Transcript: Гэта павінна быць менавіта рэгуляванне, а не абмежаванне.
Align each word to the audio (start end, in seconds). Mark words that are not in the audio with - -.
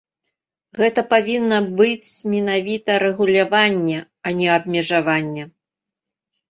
Гэта 0.79 1.01
павінна 1.11 1.59
быць 1.81 2.09
менавіта 2.35 2.91
рэгуляванне, 3.07 3.99
а 4.29 4.35
не 4.43 4.47
абмежаванне. 4.57 5.43